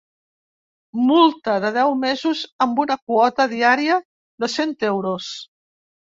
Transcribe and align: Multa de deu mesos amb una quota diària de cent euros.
Multa 1.09 1.57
de 1.65 1.69
deu 1.75 1.91
mesos 2.03 2.41
amb 2.65 2.81
una 2.83 2.95
quota 3.11 3.45
diària 3.51 3.97
de 4.45 4.49
cent 4.55 4.73
euros. 4.89 5.29